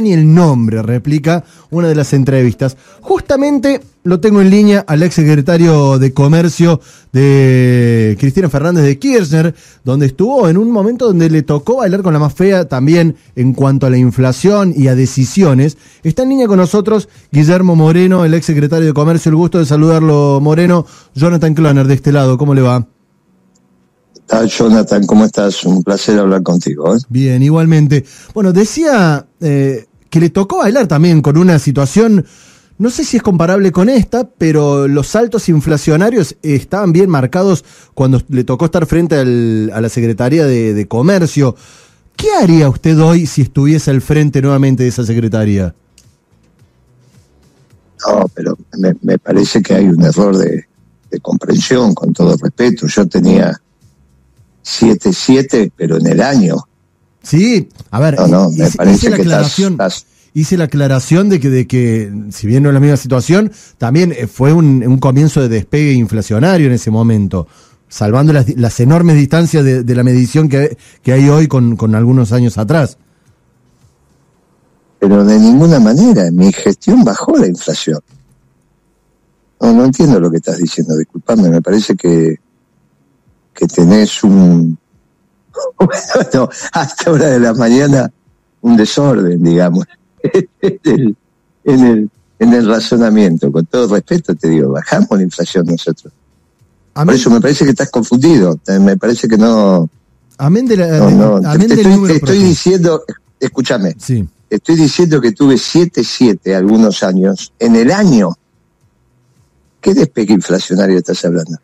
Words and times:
ni 0.00 0.12
el 0.12 0.32
nombre, 0.34 0.82
replica 0.82 1.44
una 1.70 1.88
de 1.88 1.94
las 1.94 2.12
entrevistas. 2.12 2.76
Justamente 3.00 3.80
lo 4.02 4.20
tengo 4.20 4.40
en 4.40 4.50
línea 4.50 4.84
al 4.86 5.02
ex 5.02 5.14
secretario 5.14 5.98
de 5.98 6.12
Comercio 6.14 6.80
de 7.12 8.16
Cristina 8.18 8.48
Fernández 8.48 8.84
de 8.84 8.98
Kirchner, 8.98 9.54
donde 9.84 10.06
estuvo 10.06 10.48
en 10.48 10.56
un 10.56 10.70
momento 10.70 11.06
donde 11.06 11.28
le 11.28 11.42
tocó 11.42 11.76
bailar 11.76 12.02
con 12.02 12.12
la 12.12 12.18
más 12.18 12.32
fea 12.32 12.66
también 12.66 13.16
en 13.36 13.52
cuanto 13.52 13.86
a 13.86 13.90
la 13.90 13.98
inflación 13.98 14.72
y 14.74 14.88
a 14.88 14.94
decisiones. 14.94 15.76
Está 16.02 16.22
en 16.22 16.30
línea 16.30 16.46
con 16.46 16.56
nosotros 16.56 17.08
Guillermo 17.30 17.76
Moreno, 17.76 18.24
el 18.24 18.34
ex 18.34 18.46
secretario 18.46 18.86
de 18.86 18.94
Comercio. 18.94 19.30
El 19.30 19.36
gusto 19.36 19.58
de 19.58 19.66
saludarlo, 19.66 20.40
Moreno. 20.40 20.86
Jonathan 21.14 21.54
Cloner, 21.54 21.86
de 21.86 21.94
este 21.94 22.12
lado, 22.12 22.38
¿cómo 22.38 22.54
le 22.54 22.62
va? 22.62 22.86
Ah, 24.32 24.44
Jonathan, 24.44 25.04
¿cómo 25.06 25.24
estás? 25.24 25.64
Un 25.64 25.82
placer 25.82 26.18
hablar 26.18 26.44
contigo. 26.44 26.94
¿eh? 26.94 27.00
Bien, 27.08 27.42
igualmente. 27.42 28.04
Bueno, 28.32 28.52
decía 28.52 29.26
eh, 29.40 29.86
que 30.10 30.20
le 30.20 30.30
tocó 30.30 30.58
bailar 30.58 30.88
también 30.88 31.22
con 31.22 31.38
una 31.38 31.58
situación, 31.58 32.26
no 32.78 32.90
sé 32.90 33.04
si 33.04 33.16
es 33.16 33.22
comparable 33.22 33.72
con 33.72 33.88
esta, 33.88 34.28
pero 34.28 34.88
los 34.88 35.06
saltos 35.06 35.48
inflacionarios 35.48 36.36
estaban 36.42 36.92
bien 36.92 37.08
marcados 37.08 37.64
cuando 37.94 38.20
le 38.28 38.44
tocó 38.44 38.66
estar 38.66 38.86
frente 38.86 39.16
al, 39.16 39.70
a 39.72 39.80
la 39.80 39.88
Secretaría 39.88 40.46
de, 40.46 40.88
Comercio. 40.88 41.54
¿Qué 42.16 42.28
haría 42.32 42.68
usted 42.68 42.98
hoy 43.00 43.26
si 43.26 43.42
estuviese 43.42 43.90
al 43.90 44.00
frente 44.00 44.42
nuevamente 44.42 44.82
de 44.82 44.88
esa 44.88 45.04
Secretaría? 45.04 45.74
No, 48.06 48.26
pero 48.34 48.56
me, 49.02 49.18
parece 49.18 49.62
que 49.62 49.74
hay 49.74 49.84
un 49.84 50.02
error 50.02 50.36
de, 50.36 50.66
de 51.10 51.20
comprensión, 51.20 51.94
con 51.94 52.12
todo 52.12 52.36
respeto. 52.36 52.86
Yo 52.86 53.06
tenía 53.06 53.60
7-7, 54.64 55.70
pero 55.76 55.98
en 55.98 56.06
el 56.06 56.20
año. 56.20 56.56
Sí, 57.22 57.68
a 57.90 58.00
ver, 58.00 58.18
no, 58.18 58.26
no, 58.28 58.50
me 58.50 58.66
hice, 58.66 58.76
parece 58.76 58.96
hice 58.96 59.10
la 59.10 59.16
que 59.16 59.22
aclaración, 59.22 59.72
estás, 59.72 59.96
estás- 59.98 60.06
hice 60.34 60.56
la 60.56 60.64
aclaración 60.64 61.28
de 61.28 61.40
que, 61.40 61.50
de 61.50 61.66
que, 61.66 62.12
si 62.30 62.46
bien 62.46 62.62
no 62.62 62.70
es 62.70 62.74
la 62.74 62.80
misma 62.80 62.96
situación, 62.96 63.52
también 63.78 64.12
eh, 64.12 64.26
fue 64.26 64.52
un, 64.52 64.86
un 64.86 64.98
comienzo 64.98 65.40
de 65.42 65.48
despegue 65.48 65.92
inflacionario 65.92 66.66
en 66.68 66.72
ese 66.72 66.90
momento, 66.90 67.46
salvando 67.88 68.32
las, 68.32 68.48
las 68.56 68.78
enormes 68.80 69.16
distancias 69.16 69.64
de, 69.64 69.82
de 69.82 69.94
la 69.94 70.02
medición 70.04 70.48
que, 70.48 70.76
que 71.02 71.12
hay 71.12 71.28
hoy 71.28 71.46
con, 71.48 71.76
con 71.76 71.94
algunos 71.94 72.32
años 72.32 72.56
atrás. 72.58 72.96
pero 74.98 75.24
de 75.24 75.38
ninguna 75.38 75.80
manera. 75.80 76.30
Mi 76.30 76.52
gestión 76.52 77.04
bajó 77.04 77.36
la 77.36 77.46
inflación. 77.46 77.98
No, 79.60 79.72
no 79.74 79.84
entiendo 79.84 80.18
lo 80.20 80.30
que 80.30 80.38
estás 80.38 80.56
diciendo, 80.58 80.96
disculpame, 80.96 81.50
me 81.50 81.60
parece 81.60 81.94
que, 81.94 82.36
que 83.52 83.66
tenés 83.66 84.24
un, 84.24 84.78
bueno, 85.78 86.48
hasta 86.72 87.10
hora 87.10 87.26
de 87.26 87.40
la 87.40 87.54
mañana, 87.54 88.10
un 88.62 88.76
desorden, 88.76 89.42
digamos, 89.42 89.86
en 90.22 90.78
el, 90.84 91.16
en 91.64 91.84
el, 91.86 92.10
en 92.38 92.52
el 92.54 92.66
razonamiento. 92.68 93.50
Con 93.50 93.66
todo 93.66 93.94
respeto 93.94 94.34
te 94.34 94.48
digo, 94.48 94.70
bajamos 94.72 95.08
la 95.12 95.22
inflación 95.22 95.66
nosotros. 95.66 96.12
Por 96.92 97.14
eso 97.14 97.30
me 97.30 97.40
parece 97.40 97.64
que 97.64 97.70
estás 97.70 97.90
confundido, 97.90 98.56
te- 98.56 98.78
me 98.78 98.96
parece 98.96 99.26
que 99.28 99.36
no, 99.38 99.88
amén 100.38 100.66
de 100.66 100.76
la- 100.76 100.98
no, 100.98 101.10
no, 101.10 101.34
de- 101.36 101.40
te, 101.42 101.46
amén 101.48 101.68
te 101.68 101.76
del 101.76 101.78
estoy, 101.78 101.92
número 101.94 102.12
te 102.14 102.18
estoy 102.18 102.28
propio. 102.36 102.48
diciendo, 102.48 103.02
escúchame, 103.38 103.94
Sí. 103.98 104.28
estoy 104.50 104.76
diciendo 104.76 105.20
que 105.20 105.32
tuve 105.32 105.54
7-7 105.56 106.54
algunos 106.54 107.02
años, 107.02 107.52
en 107.58 107.76
el 107.76 107.90
año. 107.92 108.36
¿Qué 109.80 109.94
despegue 109.94 110.34
inflacionario 110.34 110.98
estás 110.98 111.24
hablando? 111.24 111.56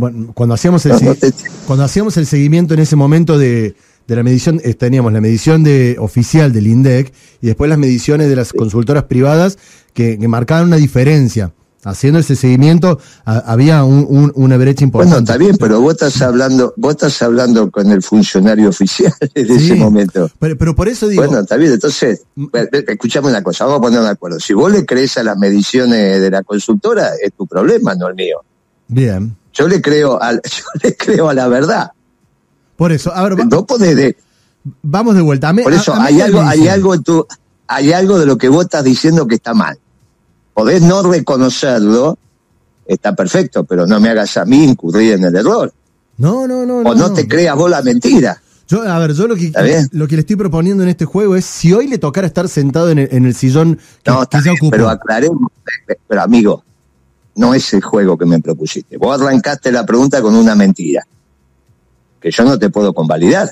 Bueno, 0.00 0.32
cuando 0.34 0.54
hacíamos 0.54 0.84
el, 0.86 0.92
No, 0.92 0.98
no 1.00 1.14
segui- 1.14 1.18
te- 1.20 1.32
cuando 1.66 1.84
hacíamos 1.84 2.16
el 2.16 2.26
seguimiento 2.26 2.74
en 2.74 2.80
ese 2.80 2.96
momento 2.96 3.38
de, 3.38 3.74
de 4.08 4.16
la 4.16 4.22
medición, 4.22 4.60
eh, 4.64 4.74
teníamos 4.74 5.12
la 5.12 5.20
medición 5.20 5.62
de 5.62 5.96
oficial 6.00 6.52
del 6.52 6.66
INDEC 6.66 7.12
y 7.42 7.46
después 7.46 7.68
las 7.68 7.78
mediciones 7.78 8.28
de 8.28 8.36
las 8.36 8.52
consultoras 8.52 9.04
privadas 9.04 9.58
que, 9.94 10.18
que 10.18 10.28
marcaban 10.28 10.66
una 10.66 10.76
diferencia. 10.76 11.52
Haciendo 11.82 12.18
ese 12.18 12.36
seguimiento 12.36 12.98
a- 13.24 13.38
había 13.38 13.84
un- 13.84 14.04
un- 14.08 14.32
una 14.34 14.58
brecha 14.58 14.84
importante. 14.84 15.14
Bueno, 15.14 15.24
está 15.32 15.38
bien, 15.38 15.56
pero 15.58 15.80
vos 15.80 15.92
estás 15.94 16.20
hablando, 16.20 16.74
vos 16.76 16.90
estás 16.90 17.22
hablando 17.22 17.70
con 17.70 17.90
el 17.90 18.02
funcionario 18.02 18.68
oficial 18.68 19.14
en 19.34 19.46
Sí, 19.46 19.54
ese 19.72 19.74
momento. 19.76 20.30
Pero, 20.38 20.58
pero 20.58 20.74
por 20.74 20.88
eso 20.88 21.08
digo, 21.08 21.22
Bueno, 21.24 21.40
está 21.40 21.56
bien, 21.56 21.72
entonces, 21.72 22.22
bueno, 22.36 22.68
escuchame 22.86 23.28
una 23.28 23.42
cosa, 23.42 23.64
vamos 23.64 23.78
a 23.78 23.82
poner 23.82 24.00
de 24.02 24.08
acuerdo. 24.10 24.38
Si 24.40 24.52
vos 24.52 24.70
le 24.70 24.84
crees 24.84 25.16
a 25.16 25.22
las 25.22 25.38
mediciones 25.38 26.20
de 26.20 26.30
la 26.30 26.42
consultora, 26.42 27.12
es 27.22 27.32
tu 27.32 27.46
problema, 27.46 27.94
no 27.94 28.08
el 28.08 28.14
mío. 28.14 28.40
bien, 28.86 29.34
Yo 29.52 29.68
le 29.68 29.80
creo 29.82 30.20
al, 30.22 30.40
yo 30.44 30.64
le 30.82 30.96
creo 30.96 31.28
a 31.28 31.34
la 31.34 31.48
verdad. 31.48 31.92
por 32.76 32.92
eso, 32.92 33.12
a 33.14 33.22
ver, 33.28 33.46
No 33.46 33.66
podés 33.66 33.96
de, 33.96 34.16
vamos 34.82 35.14
de 35.14 35.22
vuelta. 35.22 35.48
Ame- 35.50 35.62
por 35.62 35.72
eso 35.72 35.92
a- 35.94 36.04
hay 36.04 36.20
algo, 36.20 36.40
hay 36.42 36.68
algo 36.68 36.94
en 36.94 37.02
tu, 37.02 37.26
hay 37.66 37.92
algo 37.92 38.18
de 38.18 38.26
lo 38.26 38.38
que 38.38 38.48
vos 38.48 38.64
estás 38.64 38.84
diciendo 38.84 39.26
que 39.26 39.36
está 39.36 39.54
mal. 39.54 39.78
Podés 40.54 40.82
no 40.82 41.02
reconocerlo, 41.02 42.18
está 42.86 43.14
perfecto, 43.14 43.64
pero 43.64 43.86
no 43.86 44.00
me 44.00 44.08
hagas 44.10 44.36
a 44.36 44.44
mí 44.44 44.64
incurrir 44.64 45.14
en 45.14 45.24
el 45.24 45.36
error. 45.36 45.72
No, 46.18 46.46
no, 46.46 46.66
no. 46.66 46.78
O 46.80 46.94
no 46.94 47.12
te 47.12 47.26
creas 47.26 47.56
vos 47.56 47.70
la 47.70 47.82
mentira. 47.82 48.42
Yo, 48.68 48.82
a 48.82 48.98
ver, 49.00 49.14
yo 49.14 49.26
lo 49.26 49.34
que, 49.34 49.50
lo 49.90 50.06
que 50.06 50.14
le 50.16 50.20
estoy 50.20 50.36
proponiendo 50.36 50.82
en 50.84 50.90
este 50.90 51.04
juego 51.04 51.34
es 51.34 51.44
si 51.44 51.72
hoy 51.72 51.88
le 51.88 51.98
tocara 51.98 52.26
estar 52.26 52.48
sentado 52.48 52.90
en 52.90 53.00
el, 53.00 53.08
en 53.10 53.24
el 53.24 53.34
sillón 53.34 53.80
que, 54.04 54.10
No, 54.12 54.28
que 54.28 54.38
pero 54.70 54.88
aclaremos, 54.88 55.50
pero 56.06 56.22
amigo, 56.22 56.62
no 57.40 57.54
es 57.54 57.72
el 57.72 57.80
juego 57.80 58.18
que 58.18 58.26
me 58.26 58.38
propusiste. 58.38 58.98
Vos 58.98 59.20
arrancaste 59.20 59.72
la 59.72 59.86
pregunta 59.86 60.20
con 60.20 60.34
una 60.34 60.54
mentira, 60.54 61.06
que 62.20 62.30
yo 62.30 62.44
no 62.44 62.58
te 62.58 62.68
puedo 62.68 62.92
convalidar. 62.92 63.50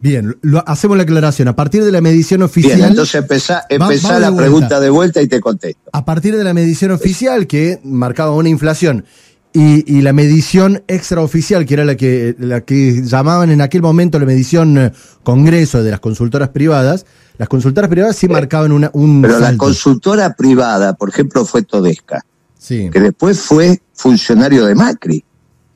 Bien, 0.00 0.38
lo, 0.42 0.62
hacemos 0.68 0.96
la 0.96 1.02
aclaración. 1.02 1.48
A 1.48 1.56
partir 1.56 1.84
de 1.84 1.90
la 1.90 2.00
medición 2.00 2.42
oficial. 2.42 2.76
Bien, 2.76 2.90
entonces 2.90 3.16
empezá, 3.16 3.64
empezá 3.68 4.20
la 4.20 4.30
vuelta. 4.30 4.42
pregunta 4.42 4.80
de 4.80 4.90
vuelta 4.90 5.20
y 5.20 5.26
te 5.26 5.40
contesto. 5.40 5.90
A 5.92 6.04
partir 6.04 6.36
de 6.36 6.44
la 6.44 6.54
medición 6.54 6.92
oficial 6.92 7.48
que 7.48 7.80
marcaba 7.82 8.30
una 8.30 8.48
inflación 8.48 9.04
y, 9.52 9.92
y 9.92 10.02
la 10.02 10.12
medición 10.12 10.84
extraoficial, 10.86 11.66
que 11.66 11.74
era 11.74 11.84
la 11.84 11.96
que, 11.96 12.36
la 12.38 12.60
que 12.60 13.02
llamaban 13.02 13.50
en 13.50 13.60
aquel 13.60 13.82
momento 13.82 14.20
la 14.20 14.26
medición 14.26 14.78
eh, 14.78 14.92
Congreso 15.24 15.82
de 15.82 15.90
las 15.90 15.98
consultoras 15.98 16.50
privadas, 16.50 17.04
las 17.36 17.48
consultoras 17.48 17.90
privadas 17.90 18.14
sí 18.14 18.28
marcaban 18.28 18.70
una, 18.70 18.90
un 18.92 19.20
Pero 19.20 19.40
la 19.40 19.56
consultora 19.56 20.34
privada, 20.34 20.94
por 20.94 21.08
ejemplo, 21.08 21.44
fue 21.44 21.62
Todesca, 21.62 22.24
Sí, 22.58 22.90
que 22.90 23.00
después 23.00 23.40
fue 23.40 23.80
funcionario 23.94 24.66
de 24.66 24.74
Macri, 24.74 25.24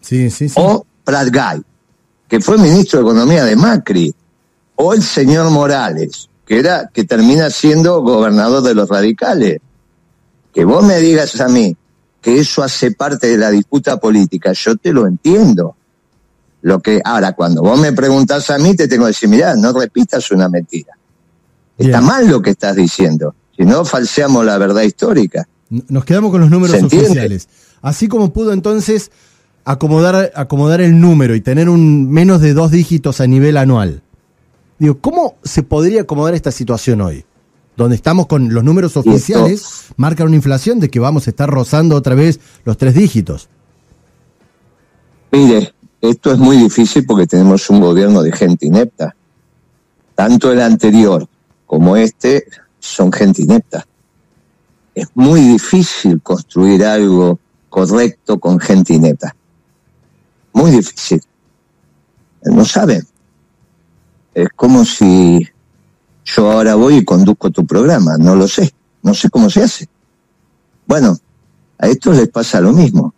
sí, 0.01 0.31
sí. 0.31 0.49
sí. 0.49 0.55
o 0.59 0.85
Prat 1.05 1.29
Gay, 1.29 1.63
que 2.29 2.41
fue 2.41 2.59
ministro 2.59 2.99
de 2.99 3.05
Economía 3.07 3.45
de 3.45 3.57
Macri, 3.57 4.15
o 4.77 4.95
el 4.95 5.03
señor 5.03 5.51
Morales, 5.51 6.29
que 6.45 6.59
era 6.59 6.91
que 6.93 7.05
termina 7.05 7.51
siendo 7.51 8.03
gobernador 8.03 8.63
de 8.63 8.75
los 8.75 8.89
radicales. 8.89 9.61
Que 10.53 10.65
vos 10.65 10.85
me 10.85 10.99
digas 10.99 11.41
a 11.41 11.49
mí 11.49 11.75
que 12.21 12.39
eso 12.39 12.63
hace 12.63 12.93
parte 12.93 13.27
de 13.29 13.39
la 13.39 13.51
disputa 13.51 13.99
política, 13.99 14.53
yo 14.53 14.77
te 14.77 14.93
lo 14.93 15.07
entiendo. 15.07 15.77
Lo 16.63 16.81
que 16.81 17.01
ahora 17.05 17.33
cuando 17.33 17.63
vos 17.63 17.79
me 17.79 17.93
preguntás 17.93 18.51
a 18.51 18.59
mí 18.59 18.77
te 18.77 18.87
tengo 18.87 19.05
que 19.05 19.09
decir, 19.09 19.29
mirá, 19.29 19.57
no 19.57 19.73
repitas 19.73 20.31
una 20.31 20.49
mentira. 20.49 20.93
Está 21.77 22.01
mal 22.01 22.29
lo 22.29 22.41
que 22.41 22.51
estás 22.51 22.77
diciendo. 22.77 23.35
Si 23.57 23.65
no 23.65 23.85
falseamos 23.85 24.45
la 24.45 24.59
verdad 24.59 24.83
histórica. 24.83 25.49
Nos 25.89 26.05
quedamos 26.05 26.31
con 26.31 26.41
los 26.41 26.51
números 26.51 26.83
oficiales. 26.83 27.49
Así 27.81 28.07
como 28.07 28.33
pudo 28.33 28.53
entonces 28.53 29.11
acomodar, 29.65 30.33
acomodar 30.35 30.81
el 30.81 31.01
número 31.01 31.35
y 31.35 31.41
tener 31.41 31.69
un 31.69 32.11
menos 32.11 32.41
de 32.41 32.53
dos 32.53 32.71
dígitos 32.71 33.21
a 33.21 33.27
nivel 33.27 33.57
anual. 33.57 34.03
Digo, 34.79 34.99
¿cómo 35.01 35.37
se 35.43 35.63
podría 35.63 36.03
acomodar 36.03 36.35
esta 36.35 36.53
situación 36.53 37.01
hoy? 37.01 37.25
Donde 37.77 37.97
estamos 37.97 38.27
con 38.27 38.53
los 38.53 38.63
números 38.63 38.97
oficiales, 38.99 39.87
marcan 39.97 40.27
una 40.27 40.37
inflación 40.37 40.79
de 40.79 40.91
que 40.91 41.01
vamos 41.01 41.27
a 41.27 41.31
estar 41.31 41.49
rozando 41.49 41.97
otra 41.97 42.15
vez 42.15 42.39
los 42.65 42.77
tres 42.77 42.95
dígitos. 42.95 43.49
Mire, 45.31 45.73
esto 46.03 46.33
es 46.33 46.39
muy 46.39 46.59
difícil 46.59 47.07
porque 47.07 47.27
tenemos 47.27 47.71
un 47.71 47.81
gobierno 47.81 48.23
de 48.23 48.33
gente 48.33 48.67
inepta. 48.67 49.17
Tanto 50.15 50.53
el 50.53 50.61
anterior 50.61 51.27
como 51.65 51.97
este 51.97 52.45
son 52.79 53.11
gente 53.11 53.41
inepta. 53.41 53.87
Es 54.95 55.09
muy 55.15 55.41
difícil 55.41 56.21
construir 56.23 56.85
algo 56.85 57.39
correcto 57.69 58.39
con 58.39 58.61
gente 58.61 58.93
inepta. 58.93 59.35
Muy 60.53 60.71
difícil. 60.71 61.23
No 62.45 62.65
saben. 62.65 63.07
Es 64.35 64.49
como 64.55 64.85
si 64.85 65.49
yo 66.25 66.51
ahora 66.51 66.75
voy 66.75 66.97
y 66.97 67.05
conduzco 67.05 67.51
tu 67.51 67.67
programa. 67.67 68.17
No 68.19 68.35
lo 68.35 68.47
sé. 68.47 68.73
No 69.03 69.15
sé 69.15 69.31
cómo 69.31 69.49
se 69.49 69.63
hace. 69.63 69.89
Bueno, 70.87 71.17
a 71.79 71.89
estos 71.89 72.17
les 72.17 72.29
pasa 72.29 72.61
lo 72.61 72.73
mismo. 72.73 73.15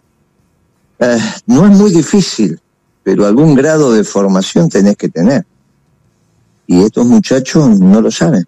Eh, 0.98 1.18
no 1.46 1.66
es 1.66 1.76
muy 1.76 1.90
difícil, 1.90 2.60
pero 3.02 3.26
algún 3.26 3.54
grado 3.54 3.92
de 3.92 4.04
formación 4.04 4.68
tenés 4.68 4.96
que 4.96 5.08
tener. 5.08 5.44
Y 6.66 6.82
estos 6.82 7.04
muchachos 7.06 7.78
no 7.78 8.00
lo 8.00 8.10
saben. 8.10 8.46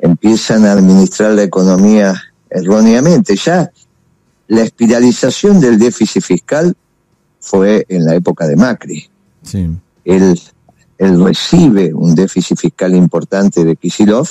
Empiezan 0.00 0.64
a 0.64 0.72
administrar 0.72 1.32
la 1.32 1.42
economía 1.42 2.14
erróneamente. 2.48 3.36
Ya 3.36 3.70
la 4.48 4.62
espiralización 4.62 5.60
del 5.60 5.78
déficit 5.78 6.22
fiscal 6.22 6.76
fue 7.38 7.84
en 7.88 8.04
la 8.04 8.14
época 8.14 8.46
de 8.46 8.56
Macri. 8.56 9.08
Sí. 9.42 9.68
Él, 10.04 10.40
él 10.98 11.24
recibe 11.24 11.94
un 11.94 12.14
déficit 12.14 12.58
fiscal 12.58 12.94
importante 12.94 13.64
de 13.64 13.76
Kisilov 13.76 14.28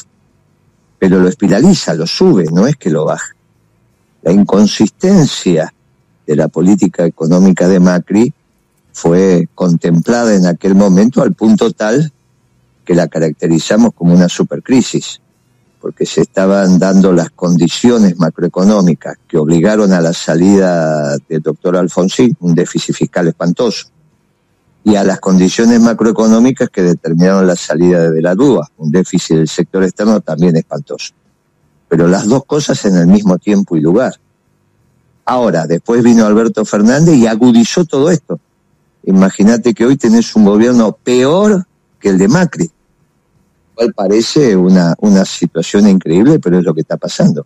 pero 1.00 1.19
lo 1.19 1.30
espiraliza, 1.30 1.94
lo 1.94 2.06
sube, 2.06 2.45
no 2.51 2.68
es 2.68 2.75
que 2.75 2.89
lo 2.89 3.06
baja. 3.06 3.36
La 4.21 4.33
inconsistencia 4.33 5.74
de 6.27 6.36
la 6.36 6.50
política 6.50 7.06
económica 7.06 7.69
de 7.69 7.80
Macri 7.80 8.33
fue 8.92 9.48
contemplada 9.56 10.36
en 10.36 10.45
aquel 10.45 10.75
momento 10.75 11.21
al 11.21 11.33
punto 11.33 11.71
tal 11.71 12.12
que 12.83 12.95
la 12.95 13.07
caracterizamos 13.07 13.94
como 13.94 14.13
una 14.13 14.27
supercrisis, 14.27 15.21
porque 15.79 16.05
se 16.05 16.21
estaban 16.21 16.77
dando 16.77 17.13
las 17.13 17.29
condiciones 17.29 18.17
macroeconómicas 18.19 19.17
que 19.27 19.37
obligaron 19.37 19.93
a 19.93 20.01
la 20.01 20.13
salida 20.13 21.15
del 21.27 21.41
doctor 21.41 21.77
Alfonsín, 21.77 22.35
un 22.41 22.53
déficit 22.53 22.95
fiscal 22.95 23.27
espantoso, 23.27 23.87
y 24.83 24.95
a 24.95 25.03
las 25.03 25.19
condiciones 25.19 25.79
macroeconómicas 25.79 26.69
que 26.69 26.81
determinaron 26.81 27.47
la 27.47 27.55
salida 27.55 28.09
de 28.09 28.21
la 28.21 28.35
DUA, 28.35 28.69
un 28.77 28.91
déficit 28.91 29.37
del 29.37 29.47
sector 29.47 29.83
externo 29.83 30.21
también 30.21 30.55
espantoso. 30.55 31.13
Pero 31.87 32.07
las 32.07 32.27
dos 32.27 32.45
cosas 32.45 32.83
en 32.85 32.95
el 32.95 33.07
mismo 33.07 33.37
tiempo 33.37 33.75
y 33.75 33.81
lugar. 33.81 34.13
Ahora, 35.25 35.67
después 35.67 36.03
vino 36.03 36.25
Alberto 36.25 36.65
Fernández 36.65 37.15
y 37.15 37.27
agudizó 37.27 37.85
todo 37.85 38.09
esto. 38.09 38.39
Imagínate 39.03 39.73
que 39.73 39.85
hoy 39.85 39.95
tenés 39.95 40.35
un 40.35 40.45
gobierno 40.45 40.91
peor 40.91 41.65
que 41.99 42.09
el 42.09 42.17
de 42.17 42.27
Macri, 42.27 42.71
cual 43.79 43.93
parece 43.93 44.57
una, 44.57 44.93
una 44.99 45.23
situación 45.23 45.87
increíble, 45.87 46.39
pero 46.39 46.59
es 46.59 46.65
lo 46.65 46.73
que 46.73 46.81
está 46.81 46.97
pasando. 46.97 47.45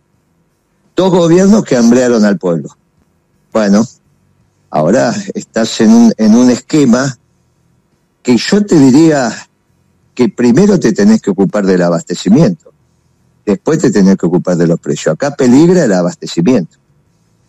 Dos 0.96 1.10
gobiernos 1.10 1.62
que 1.62 1.76
hambrearon 1.76 2.24
al 2.24 2.38
pueblo. 2.38 2.76
Bueno, 3.52 3.86
ahora 4.70 5.14
estás 5.32 5.80
en 5.80 5.90
un, 5.90 6.12
en 6.16 6.34
un 6.34 6.50
esquema 6.50 7.16
que 8.20 8.36
yo 8.36 8.64
te 8.66 8.76
diría 8.76 9.32
que 10.12 10.28
primero 10.28 10.80
te 10.80 10.92
tenés 10.92 11.22
que 11.22 11.30
ocupar 11.30 11.64
del 11.66 11.82
abastecimiento, 11.82 12.72
después 13.46 13.78
te 13.78 13.92
tenés 13.92 14.16
que 14.16 14.26
ocupar 14.26 14.56
de 14.56 14.66
los 14.66 14.80
precios. 14.80 15.12
Acá 15.12 15.36
peligra 15.36 15.84
el 15.84 15.92
abastecimiento. 15.92 16.78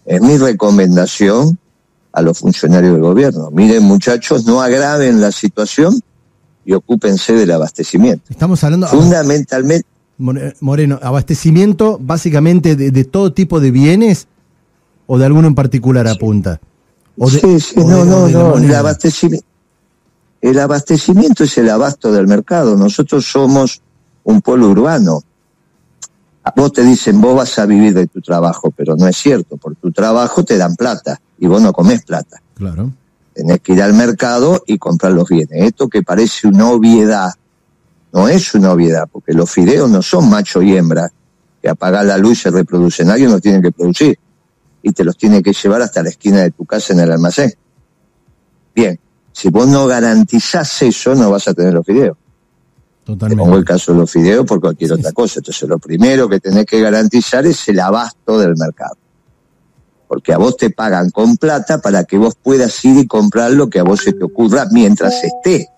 Es 0.05 0.21
mi 0.21 0.37
recomendación 0.37 1.57
a 2.11 2.21
los 2.21 2.37
funcionarios 2.37 2.93
del 2.93 3.01
gobierno. 3.01 3.49
Miren 3.51 3.83
muchachos, 3.83 4.45
no 4.45 4.61
agraven 4.61 5.21
la 5.21 5.31
situación 5.31 5.99
y 6.65 6.73
ocúpense 6.73 7.33
del 7.33 7.51
abastecimiento. 7.51 8.25
Estamos 8.29 8.63
hablando 8.63 8.87
fundamentalmente. 8.87 9.87
Moreno, 10.17 10.97
abastecimiento 11.01 11.97
básicamente 12.01 12.75
de, 12.75 13.03
todo 13.03 13.33
tipo 13.33 13.59
de 13.59 13.71
bienes 13.71 14.27
o 15.07 15.17
de 15.17 15.25
alguno 15.25 15.47
en 15.47 15.55
particular 15.55 16.07
apunta. 16.07 16.61
sí, 17.27 17.59
sí, 17.59 17.75
no, 17.77 18.05
no, 18.05 18.29
no, 18.29 18.57
el 18.57 18.73
abastecimiento 18.73 19.45
el 20.45 20.59
abastecimiento 20.59 21.43
es 21.43 21.57
el 21.57 21.71
abasto 21.71 22.11
del 22.11 22.27
mercado. 22.27 22.77
Nosotros 22.77 23.25
somos 23.25 23.81
un 24.23 24.41
pueblo 24.41 24.69
urbano. 24.69 25.23
A 26.43 26.53
vos 26.55 26.71
te 26.71 26.83
dicen, 26.83 27.19
vos 27.19 27.35
vas 27.35 27.57
a 27.57 27.65
vivir 27.65 27.95
de 27.95 28.05
tu 28.05 28.21
trabajo, 28.21 28.69
pero 28.69 28.95
no 28.95 29.07
es 29.07 29.17
cierto. 29.17 29.57
Por 29.57 29.75
tu 29.75 29.91
trabajo 29.91 30.43
te 30.43 30.55
dan 30.57 30.75
plata 30.75 31.19
y 31.39 31.47
vos 31.47 31.63
no 31.63 31.73
comés 31.73 32.05
plata. 32.05 32.43
Claro. 32.53 32.91
Tenés 33.35 33.59
que 33.59 33.73
ir 33.73 33.81
al 33.81 33.93
mercado 33.93 34.63
y 34.65 34.77
comprar 34.77 35.11
los 35.11 35.27
bienes. 35.27 35.65
Esto 35.65 35.89
que 35.89 36.01
parece 36.01 36.47
una 36.47 36.69
obviedad, 36.69 37.31
no 38.13 38.29
es 38.29 38.55
una 38.55 38.71
obviedad, 38.71 39.09
porque 39.11 39.33
los 39.33 39.51
fideos 39.51 39.89
no 39.89 40.01
son 40.01 40.29
macho 40.29 40.61
y 40.61 40.75
hembra, 40.75 41.11
que 41.61 41.67
apagan 41.67 42.07
la 42.07 42.17
luz 42.17 42.39
y 42.39 42.41
se 42.43 42.51
reproducen. 42.51 43.09
Alguien 43.09 43.31
los 43.31 43.41
tiene 43.41 43.61
que 43.61 43.73
producir 43.73 44.17
y 44.81 44.93
te 44.93 45.03
los 45.03 45.17
tiene 45.17 45.43
que 45.43 45.51
llevar 45.51 45.81
hasta 45.81 46.01
la 46.01 46.09
esquina 46.09 46.43
de 46.43 46.51
tu 46.51 46.65
casa 46.65 46.93
en 46.93 47.01
el 47.01 47.11
almacén. 47.11 47.53
Bien, 48.73 48.97
si 49.33 49.49
vos 49.49 49.67
no 49.67 49.85
garantizás 49.85 50.81
eso, 50.81 51.13
no 51.13 51.29
vas 51.29 51.47
a 51.49 51.53
tener 51.53 51.73
los 51.73 51.85
fideos. 51.85 52.17
Totalmente. 53.03 53.35
Te 53.35 53.45
pongo 53.45 53.57
el 53.57 53.65
caso 53.65 53.91
de 53.91 53.99
los 53.99 54.09
fideos 54.09 54.45
por 54.45 54.61
cualquier 54.61 54.93
otra 54.93 55.11
cosa. 55.11 55.39
Entonces, 55.39 55.67
lo 55.67 55.77
primero 55.77 56.29
que 56.29 56.39
tenés 56.39 56.65
que 56.65 56.79
garantizar 56.79 57.45
es 57.45 57.67
el 57.67 57.81
abasto 57.81 58.39
del 58.39 58.55
mercado. 58.55 58.95
Porque 60.07 60.33
a 60.33 60.37
vos 60.37 60.57
te 60.57 60.69
pagan 60.69 61.09
con 61.09 61.37
plata 61.37 61.79
para 61.79 62.03
que 62.03 62.17
vos 62.17 62.35
puedas 62.35 62.83
ir 62.85 62.97
y 62.97 63.07
comprar 63.07 63.51
lo 63.51 63.69
que 63.69 63.79
a 63.79 63.83
vos 63.83 64.01
se 64.01 64.13
te 64.13 64.23
ocurra 64.23 64.67
mientras 64.71 65.23
esté. 65.23 65.69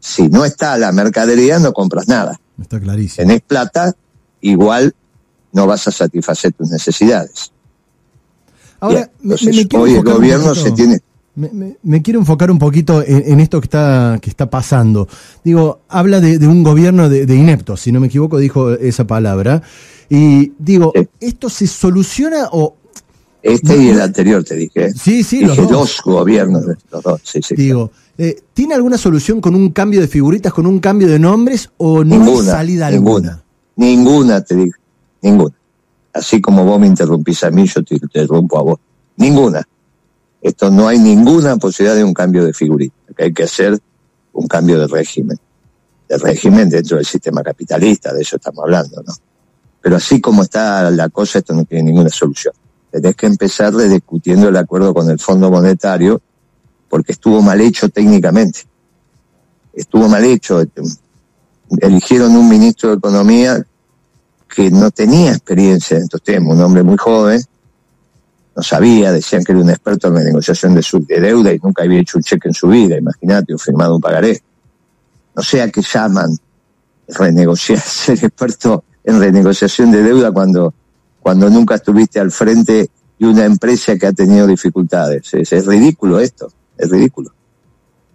Si 0.00 0.28
no 0.28 0.44
está 0.44 0.76
la 0.78 0.92
mercadería, 0.92 1.58
no 1.58 1.72
compras 1.72 2.08
nada. 2.08 2.40
Está 2.60 2.80
clarísimo. 2.80 3.26
Tenés 3.26 3.42
plata, 3.42 3.94
igual 4.40 4.94
no 5.52 5.66
vas 5.66 5.86
a 5.88 5.90
satisfacer 5.90 6.52
tus 6.52 6.70
necesidades. 6.70 7.52
Ahora, 8.80 9.10
hoy 9.74 9.94
el 9.94 10.02
gobierno 10.02 10.54
se 10.54 10.72
tiene 10.72 11.00
me, 11.34 12.02
quiero 12.02 12.20
enfocar 12.20 12.50
un 12.50 12.58
poquito 12.58 13.02
en, 13.06 13.40
esto 13.40 13.60
que 13.60 13.66
está, 13.66 14.18
que 14.20 14.28
está 14.28 14.50
pasando. 14.50 15.08
Digo, 15.42 15.80
habla 15.88 16.20
de, 16.20 16.46
un 16.46 16.62
gobierno 16.62 17.08
de, 17.08 17.34
ineptos, 17.34 17.80
si 17.80 17.92
no 17.92 18.00
me 18.00 18.08
equivoco, 18.08 18.38
dijo 18.38 18.72
esa 18.72 19.06
palabra. 19.06 19.62
Y 20.10 20.52
digo, 20.58 20.92
¿esto 21.20 21.48
se 21.48 21.66
soluciona 21.66 22.48
o...? 22.52 22.76
Este 23.42 23.76
y 23.76 23.88
el 23.88 24.00
anterior, 24.00 24.44
te 24.44 24.54
dije. 24.54 24.92
Sí, 24.92 25.24
sí, 25.24 25.44
los 25.44 25.56
dos. 25.68 26.00
gobiernos, 26.04 26.64
los 26.90 27.02
dos, 27.02 27.20
sí, 27.24 27.40
sí. 27.42 27.56
Digo, 27.56 27.90
eh, 28.16 28.40
¿tiene 28.54 28.74
alguna 28.74 28.96
solución 28.96 29.40
con 29.40 29.54
un 29.54 29.70
cambio 29.70 30.00
de 30.00 30.08
figuritas, 30.08 30.52
con 30.52 30.66
un 30.66 30.78
cambio 30.78 31.08
de 31.08 31.18
nombres 31.18 31.70
o 31.78 32.04
no 32.04 32.24
hay 32.24 32.44
salida 32.44 32.86
alguna? 32.86 33.42
Ninguna, 33.76 34.34
ninguna 34.36 34.40
te 34.42 34.54
digo, 34.54 34.76
ninguna. 35.22 35.54
Así 36.12 36.40
como 36.40 36.64
vos 36.64 36.78
me 36.78 36.86
interrumpís 36.86 37.42
a 37.42 37.50
mí, 37.50 37.66
yo 37.66 37.82
te 37.82 37.96
interrumpo 37.96 38.58
a 38.58 38.62
vos. 38.62 38.78
Ninguna. 39.16 39.66
Esto 40.40 40.70
no 40.70 40.88
hay 40.88 40.98
ninguna 40.98 41.56
posibilidad 41.56 41.96
de 41.96 42.04
un 42.04 42.14
cambio 42.14 42.44
de 42.44 42.52
figurita, 42.52 42.94
que 43.16 43.24
hay 43.24 43.32
que 43.32 43.44
hacer 43.44 43.78
un 44.32 44.46
cambio 44.46 44.78
de 44.78 44.86
régimen, 44.86 45.38
de 46.08 46.18
régimen 46.18 46.68
dentro 46.68 46.96
del 46.96 47.06
sistema 47.06 47.42
capitalista, 47.42 48.12
de 48.12 48.22
eso 48.22 48.36
estamos 48.36 48.64
hablando, 48.64 49.02
¿no? 49.06 49.14
Pero 49.80 49.96
así 49.96 50.20
como 50.20 50.42
está 50.42 50.90
la 50.90 51.08
cosa, 51.08 51.38
esto 51.38 51.54
no 51.54 51.64
tiene 51.64 51.84
ninguna 51.84 52.08
solución. 52.08 52.54
Tenés 52.92 53.16
que 53.16 53.26
empezar 53.26 53.74
discutiendo 53.74 54.48
el 54.48 54.56
acuerdo 54.56 54.94
con 54.94 55.10
el 55.10 55.18
Fondo 55.18 55.50
Monetario, 55.50 56.20
porque 56.88 57.12
estuvo 57.12 57.42
mal 57.42 57.60
hecho 57.60 57.88
técnicamente. 57.88 58.60
Estuvo 59.72 60.08
mal 60.08 60.22
hecho. 60.24 60.62
Eligieron 61.80 62.36
un 62.36 62.48
ministro 62.48 62.90
de 62.90 62.96
Economía 62.96 63.66
que 64.54 64.70
no 64.70 64.90
tenía 64.90 65.32
experiencia 65.32 65.96
en 65.96 66.04
estos 66.04 66.22
temas, 66.22 66.54
un 66.54 66.62
hombre 66.62 66.82
muy 66.82 66.98
joven, 66.98 67.42
no 68.54 68.62
sabía, 68.62 69.12
decían 69.12 69.42
que 69.44 69.52
era 69.52 69.60
un 69.60 69.70
experto 69.70 70.08
en 70.08 70.14
la 70.14 70.24
negociación 70.24 70.74
de, 70.74 71.20
deuda 71.20 71.52
y 71.52 71.58
nunca 71.58 71.84
había 71.84 72.00
hecho 72.00 72.18
un 72.18 72.22
cheque 72.22 72.48
en 72.48 72.54
su 72.54 72.68
vida, 72.68 72.98
imagínate, 72.98 73.54
o 73.54 73.58
firmado 73.58 73.96
un 73.96 74.00
pagaré. 74.00 74.42
No 75.34 75.42
sé 75.42 75.62
a 75.62 75.70
qué 75.70 75.80
llaman 75.80 76.36
renegociar, 77.08 77.80
ser 77.84 78.22
experto 78.22 78.84
en 79.04 79.18
renegociación 79.18 79.90
de 79.90 80.02
deuda 80.02 80.30
cuando, 80.32 80.74
cuando 81.22 81.48
nunca 81.48 81.76
estuviste 81.76 82.18
al 82.18 82.32
frente 82.32 82.90
de 83.18 83.26
una 83.26 83.44
empresa 83.44 83.96
que 83.96 84.06
ha 84.06 84.12
tenido 84.12 84.46
dificultades. 84.46 85.32
Es, 85.32 85.52
es 85.52 85.66
ridículo 85.66 86.18
esto, 86.18 86.52
es 86.76 86.90
ridículo. 86.90 87.32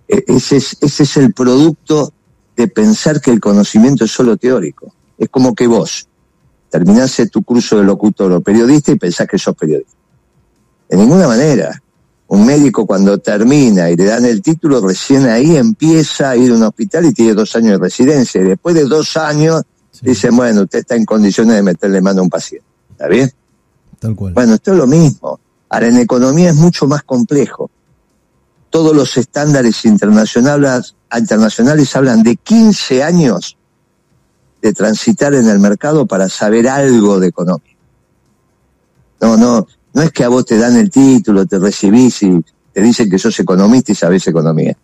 E, 0.07 0.23
ese 0.27 0.57
es, 0.57 0.77
ese 0.81 1.03
es 1.03 1.17
el 1.17 1.33
producto 1.33 2.13
de 2.55 2.67
pensar 2.67 3.21
que 3.21 3.31
el 3.31 3.39
conocimiento 3.39 4.03
es 4.03 4.11
solo 4.11 4.35
teórico. 4.35 4.93
Es 5.17 5.29
como 5.29 5.55
que 5.55 5.67
vos 5.67 6.07
terminás 6.69 7.21
tu 7.31 7.43
curso 7.43 7.77
de 7.77 7.85
locutor 7.85 8.31
o 8.33 8.41
periodista 8.41 8.91
y 8.91 8.95
pensás 8.95 9.27
que 9.27 9.37
sos 9.37 9.55
periodista. 9.55 9.93
De 10.89 10.97
ninguna 10.97 11.27
manera. 11.27 11.81
Un 12.29 12.45
médico 12.45 12.85
cuando 12.85 13.19
termina 13.19 13.89
y 13.89 13.95
le 13.95 14.03
dan 14.03 14.25
el 14.25 14.41
título, 14.41 14.85
recién 14.85 15.27
ahí 15.27 15.55
empieza 15.55 16.31
a 16.31 16.35
ir 16.35 16.51
a 16.51 16.55
un 16.55 16.63
hospital 16.63 17.05
y 17.05 17.13
tiene 17.13 17.33
dos 17.33 17.55
años 17.55 17.71
de 17.71 17.77
residencia. 17.77 18.41
Y 18.41 18.43
después 18.43 18.75
de 18.75 18.83
dos 18.83 19.15
años 19.15 19.63
dicen, 20.01 20.35
bueno, 20.35 20.63
usted 20.63 20.79
está 20.79 20.95
en 20.95 21.05
condiciones 21.05 21.55
de 21.55 21.63
meterle 21.63 22.01
mano 22.01 22.19
a 22.19 22.23
un 22.23 22.29
paciente. 22.29 22.66
¿Está 22.97 23.07
bien? 23.09 23.31
Tal 23.99 24.15
cual. 24.15 24.33
Bueno, 24.33 24.55
esto 24.55 24.71
es 24.71 24.77
lo 24.77 24.87
mismo. 24.87 25.39
Ahora, 25.69 25.87
en 25.87 25.97
economía 25.97 26.49
es 26.49 26.55
mucho 26.55 26.87
más 26.87 27.03
complejo. 27.03 27.69
Todos 28.71 28.95
los 28.95 29.15
estándares 29.17 29.85
internacionales, 29.85 30.95
internacionales 31.15 31.95
hablan 31.95 32.23
de 32.23 32.37
15 32.37 33.03
años 33.03 33.55
de 34.63 34.73
transitar 34.73 35.35
en 35.35 35.47
el 35.47 35.59
mercado 35.59 36.07
para 36.07 36.27
saber 36.27 36.67
algo 36.67 37.19
de 37.19 37.27
economía. 37.27 37.75
No, 39.21 39.37
no, 39.37 39.67
no 39.93 40.01
es 40.01 40.11
que 40.11 40.23
a 40.23 40.29
vos 40.29 40.45
te 40.45 40.57
dan 40.57 40.75
el 40.75 40.89
título, 40.89 41.45
te 41.45 41.59
recibís 41.59 42.23
y 42.23 42.43
te 42.73 42.81
dicen 42.81 43.11
que 43.11 43.19
sos 43.19 43.39
economista 43.39 43.91
y 43.91 43.95
sabés 43.95 44.25
economía. 44.25 44.75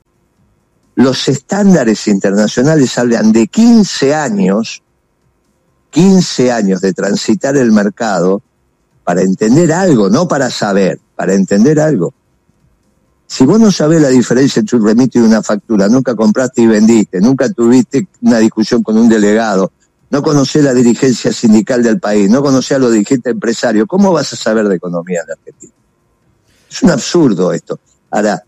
Los 0.96 1.27
estándares 1.27 2.08
internacionales 2.08 2.96
hablan 3.00 3.32
de 3.32 3.48
15 3.48 4.13
años, 4.13 4.82
15 5.93 6.51
años 6.51 6.81
de 6.81 6.91
transitar 6.91 7.55
el 7.55 7.71
mercado 7.71 8.41
para 9.03 9.21
entender 9.21 9.71
algo, 9.71 10.09
no 10.09 10.27
para 10.27 10.50
saber, 10.50 11.00
para 11.15 11.35
entender 11.35 11.79
algo. 11.79 12.13
Si 13.27 13.45
vos 13.45 13.59
no 13.59 13.71
sabés 13.71 14.01
la 14.01 14.09
diferencia 14.09 14.59
entre 14.59 14.77
un 14.77 14.88
remito 14.88 15.19
y 15.19 15.21
una 15.21 15.43
factura, 15.43 15.88
nunca 15.88 16.15
compraste 16.15 16.63
y 16.63 16.67
vendiste, 16.67 17.21
nunca 17.21 17.47
tuviste 17.50 18.07
una 18.21 18.39
discusión 18.39 18.81
con 18.81 18.97
un 18.97 19.07
delegado, 19.07 19.71
no 20.09 20.23
conocés 20.23 20.63
la 20.63 20.73
dirigencia 20.73 21.31
sindical 21.31 21.83
del 21.83 22.00
país, 22.00 22.29
no 22.29 22.41
conocés 22.41 22.77
a 22.77 22.79
los 22.79 22.91
dirigentes 22.91 23.31
empresarios, 23.31 23.88
¿cómo 23.88 24.12
vas 24.12 24.33
a 24.33 24.35
saber 24.35 24.67
de 24.67 24.75
economía 24.75 25.21
en 25.25 25.31
Argentina? 25.31 25.73
Es 26.69 26.81
un 26.81 26.89
absurdo 26.89 27.53
esto. 27.53 27.79
Ahora, 28.09 28.43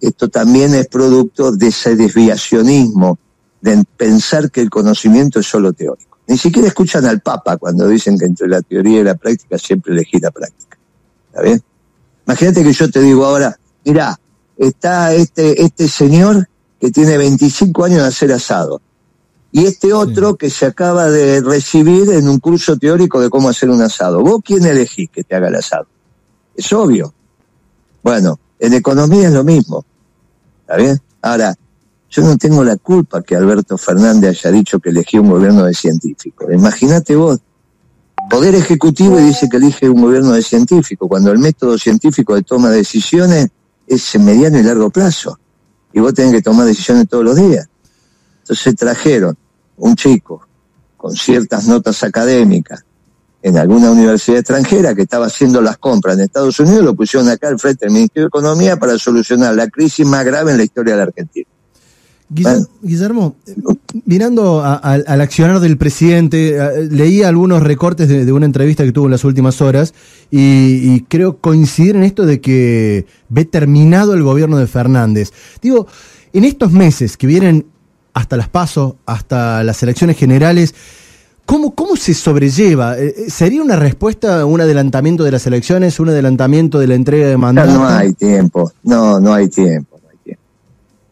esto 0.00 0.28
también 0.28 0.74
es 0.74 0.88
producto 0.88 1.52
de 1.52 1.68
ese 1.68 1.94
desviacionismo, 1.94 3.18
de 3.60 3.84
pensar 3.96 4.50
que 4.50 4.60
el 4.60 4.70
conocimiento 4.70 5.38
es 5.38 5.46
solo 5.46 5.72
teórico. 5.72 6.09
Ni 6.30 6.38
siquiera 6.38 6.68
escuchan 6.68 7.04
al 7.06 7.18
Papa 7.18 7.56
cuando 7.56 7.88
dicen 7.88 8.16
que 8.16 8.24
entre 8.24 8.46
la 8.46 8.62
teoría 8.62 9.00
y 9.00 9.02
la 9.02 9.16
práctica 9.16 9.58
siempre 9.58 9.92
elegí 9.92 10.20
la 10.20 10.30
práctica. 10.30 10.78
¿Está 11.26 11.42
bien? 11.42 11.60
Imagínate 12.24 12.62
que 12.62 12.72
yo 12.72 12.88
te 12.88 13.00
digo 13.00 13.26
ahora, 13.26 13.58
mira, 13.84 14.16
está 14.56 15.12
este, 15.12 15.60
este 15.60 15.88
señor 15.88 16.48
que 16.80 16.92
tiene 16.92 17.18
25 17.18 17.84
años 17.84 18.02
de 18.02 18.06
hacer 18.06 18.32
asado 18.32 18.80
y 19.50 19.66
este 19.66 19.92
otro 19.92 20.36
que 20.36 20.50
se 20.50 20.66
acaba 20.66 21.10
de 21.10 21.40
recibir 21.40 22.08
en 22.10 22.28
un 22.28 22.38
curso 22.38 22.76
teórico 22.76 23.20
de 23.20 23.28
cómo 23.28 23.48
hacer 23.48 23.68
un 23.68 23.82
asado. 23.82 24.20
¿Vos 24.20 24.40
quién 24.44 24.64
elegís 24.64 25.10
que 25.10 25.24
te 25.24 25.34
haga 25.34 25.48
el 25.48 25.56
asado? 25.56 25.88
Es 26.54 26.72
obvio. 26.72 27.12
Bueno, 28.04 28.38
en 28.60 28.74
economía 28.74 29.26
es 29.26 29.34
lo 29.34 29.42
mismo. 29.42 29.84
¿Está 30.60 30.76
bien? 30.76 31.02
Ahora, 31.22 31.56
yo 32.10 32.22
no 32.22 32.36
tengo 32.36 32.64
la 32.64 32.76
culpa 32.76 33.22
que 33.22 33.36
Alberto 33.36 33.78
Fernández 33.78 34.44
haya 34.44 34.50
dicho 34.50 34.80
que 34.80 34.90
eligió 34.90 35.22
un 35.22 35.30
gobierno 35.30 35.64
de 35.64 35.74
científicos. 35.74 36.48
Imagínate 36.52 37.14
vos, 37.14 37.40
Poder 38.28 38.54
Ejecutivo 38.54 39.18
y 39.18 39.24
dice 39.24 39.48
que 39.48 39.56
elige 39.56 39.88
un 39.88 40.02
gobierno 40.02 40.32
de 40.32 40.42
científicos, 40.42 41.08
cuando 41.08 41.32
el 41.32 41.38
método 41.38 41.78
científico 41.78 42.34
de 42.34 42.42
toma 42.42 42.70
de 42.70 42.78
decisiones 42.78 43.48
es 43.86 44.14
en 44.14 44.24
mediano 44.24 44.58
y 44.58 44.62
largo 44.62 44.90
plazo. 44.90 45.38
Y 45.92 46.00
vos 46.00 46.14
tenés 46.14 46.32
que 46.34 46.42
tomar 46.42 46.66
decisiones 46.66 47.08
todos 47.08 47.24
los 47.24 47.34
días. 47.34 47.68
Entonces 48.42 48.76
trajeron 48.76 49.36
un 49.76 49.96
chico 49.96 50.46
con 50.96 51.12
ciertas 51.16 51.66
notas 51.66 52.02
académicas 52.04 52.84
en 53.42 53.56
alguna 53.56 53.90
universidad 53.90 54.38
extranjera 54.38 54.94
que 54.94 55.02
estaba 55.02 55.26
haciendo 55.26 55.60
las 55.60 55.78
compras 55.78 56.16
en 56.16 56.24
Estados 56.24 56.60
Unidos, 56.60 56.84
lo 56.84 56.94
pusieron 56.94 57.28
acá 57.30 57.48
al 57.48 57.58
frente 57.58 57.86
del 57.86 57.94
Ministerio 57.94 58.24
de 58.24 58.28
Economía 58.28 58.76
para 58.76 58.98
solucionar 58.98 59.54
la 59.54 59.68
crisis 59.68 60.06
más 60.06 60.24
grave 60.24 60.52
en 60.52 60.58
la 60.58 60.64
historia 60.64 60.92
de 60.92 60.98
la 60.98 61.04
Argentina. 61.04 61.48
Guillermo, 62.32 63.34
mirando 64.04 64.62
al 64.62 65.20
accionar 65.20 65.58
del 65.58 65.76
presidente, 65.76 66.56
leí 66.88 67.24
algunos 67.24 67.60
recortes 67.60 68.08
de, 68.08 68.32
una 68.32 68.46
entrevista 68.46 68.84
que 68.84 68.92
tuvo 68.92 69.06
en 69.06 69.10
las 69.10 69.24
últimas 69.24 69.60
horas 69.60 69.94
y, 70.30 71.00
creo 71.08 71.38
coincidir 71.38 71.96
en 71.96 72.04
esto 72.04 72.24
de 72.24 72.40
que 72.40 73.06
ve 73.28 73.44
terminado 73.44 74.14
el 74.14 74.22
gobierno 74.22 74.58
de 74.58 74.68
Fernández. 74.68 75.32
Digo, 75.60 75.88
en 76.32 76.44
estos 76.44 76.70
meses 76.70 77.16
que 77.16 77.26
vienen 77.26 77.66
hasta 78.14 78.36
las 78.36 78.48
pasos, 78.48 78.94
hasta 79.06 79.64
las 79.64 79.82
elecciones 79.82 80.16
generales, 80.16 80.74
¿Cómo, 81.46 81.74
¿Cómo 81.74 81.96
se 81.96 82.14
sobrelleva? 82.14 82.96
Eh, 82.96 83.12
eh, 83.16 83.28
¿Sería 83.28 83.60
una 83.60 83.74
respuesta, 83.74 84.46
un 84.46 84.60
adelantamiento 84.60 85.24
de 85.24 85.32
las 85.32 85.48
elecciones, 85.48 85.98
un 85.98 86.10
adelantamiento 86.10 86.78
de 86.78 86.86
la 86.86 86.94
entrega 86.94 87.26
de 87.26 87.36
mandato? 87.36 87.72
No 87.72 87.88
hay 87.88 88.12
tiempo, 88.12 88.70
no, 88.84 89.18
no 89.18 89.34
hay 89.34 89.48
tiempo. 89.48 89.89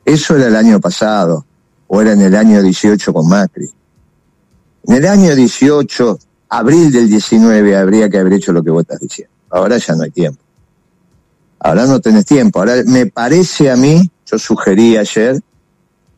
Eso 0.08 0.36
era 0.36 0.46
el 0.46 0.56
año 0.56 0.80
pasado, 0.80 1.44
o 1.86 2.00
era 2.00 2.14
en 2.14 2.22
el 2.22 2.34
año 2.34 2.62
18 2.62 3.12
con 3.12 3.28
Macri. 3.28 3.70
En 4.84 4.94
el 4.94 5.06
año 5.06 5.36
18, 5.36 6.18
abril 6.48 6.90
del 6.90 7.10
19, 7.10 7.76
habría 7.76 8.08
que 8.08 8.16
haber 8.16 8.32
hecho 8.32 8.50
lo 8.52 8.62
que 8.62 8.70
vos 8.70 8.80
estás 8.80 9.00
diciendo. 9.00 9.34
Ahora 9.50 9.76
ya 9.76 9.94
no 9.94 10.04
hay 10.04 10.10
tiempo. 10.10 10.40
Ahora 11.58 11.84
no 11.84 12.00
tenés 12.00 12.24
tiempo. 12.24 12.58
Ahora 12.58 12.76
me 12.86 13.04
parece 13.04 13.70
a 13.70 13.76
mí, 13.76 14.10
yo 14.24 14.38
sugerí 14.38 14.96
ayer, 14.96 15.42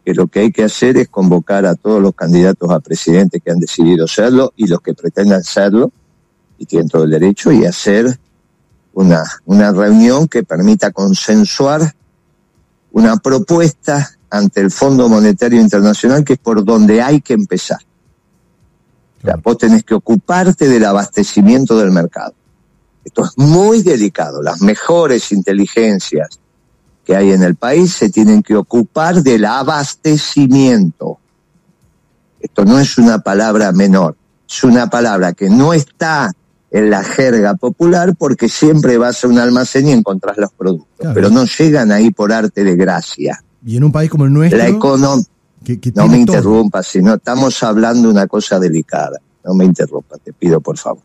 que 0.04 0.14
lo 0.14 0.28
que 0.28 0.38
hay 0.38 0.52
que 0.52 0.62
hacer 0.62 0.96
es 0.96 1.08
convocar 1.08 1.66
a 1.66 1.74
todos 1.74 2.00
los 2.00 2.14
candidatos 2.14 2.70
a 2.70 2.78
presidente 2.78 3.40
que 3.40 3.50
han 3.50 3.58
decidido 3.58 4.06
serlo 4.06 4.52
y 4.54 4.68
los 4.68 4.80
que 4.82 4.94
pretendan 4.94 5.42
serlo, 5.42 5.90
y 6.58 6.64
tienen 6.64 6.88
todo 6.88 7.02
el 7.02 7.10
derecho, 7.10 7.50
y 7.50 7.64
hacer 7.64 8.20
una, 8.92 9.24
una 9.46 9.72
reunión 9.72 10.28
que 10.28 10.44
permita 10.44 10.92
consensuar 10.92 11.92
una 12.92 13.16
propuesta 13.16 14.10
ante 14.30 14.60
el 14.60 14.70
Fondo 14.70 15.08
Monetario 15.08 15.60
Internacional 15.60 16.24
que 16.24 16.34
es 16.34 16.38
por 16.38 16.64
donde 16.64 17.02
hay 17.02 17.20
que 17.20 17.34
empezar. 17.34 17.78
vos 19.42 19.58
tenés 19.58 19.84
que 19.84 19.94
ocuparte 19.94 20.68
del 20.68 20.84
abastecimiento 20.84 21.78
del 21.78 21.90
mercado. 21.90 22.34
Esto 23.04 23.24
es 23.24 23.36
muy 23.36 23.82
delicado. 23.82 24.42
Las 24.42 24.60
mejores 24.60 25.32
inteligencias 25.32 26.38
que 27.04 27.16
hay 27.16 27.32
en 27.32 27.42
el 27.42 27.56
país 27.56 27.92
se 27.92 28.10
tienen 28.10 28.42
que 28.42 28.56
ocupar 28.56 29.22
del 29.22 29.44
abastecimiento. 29.44 31.18
Esto 32.38 32.64
no 32.64 32.78
es 32.78 32.98
una 32.98 33.18
palabra 33.18 33.72
menor, 33.72 34.16
es 34.48 34.64
una 34.64 34.88
palabra 34.88 35.32
que 35.32 35.50
no 35.50 35.72
está 35.72 36.30
en 36.70 36.90
la 36.90 37.02
jerga 37.02 37.54
popular 37.54 38.14
porque 38.16 38.48
siempre 38.48 38.96
vas 38.96 39.24
a 39.24 39.28
un 39.28 39.38
almacén 39.38 39.88
y 39.88 39.92
encontrás 39.92 40.36
los 40.38 40.52
productos, 40.52 41.08
pero 41.14 41.30
no 41.30 41.44
llegan 41.44 41.90
ahí 41.90 42.10
por 42.10 42.32
arte 42.32 42.64
de 42.64 42.76
gracia. 42.76 43.42
Y 43.64 43.76
en 43.76 43.84
un 43.84 43.92
país 43.92 44.10
como 44.10 44.24
el 44.24 44.32
nuestro... 44.32 44.58
La 44.58 44.68
economía... 44.68 45.24
No 45.94 46.08
me 46.08 46.18
interrumpas, 46.18 46.86
si 46.86 47.02
no 47.02 47.14
estamos 47.14 47.62
hablando 47.62 48.08
de 48.08 48.14
una 48.14 48.26
cosa 48.26 48.58
delicada. 48.58 49.20
No 49.44 49.54
me 49.54 49.64
interrumpa, 49.64 50.16
te 50.16 50.32
pido 50.32 50.60
por 50.60 50.78
favor. 50.78 51.02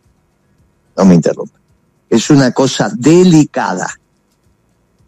No 0.98 1.05
me 1.05 1.15
interrumpa. 1.15 1.60
Es 2.10 2.29
una 2.29 2.51
cosa 2.51 2.89
delicada. 2.95 3.88